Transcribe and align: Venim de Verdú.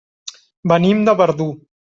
Venim 0.73 1.05
de 1.11 1.17
Verdú. 1.23 1.51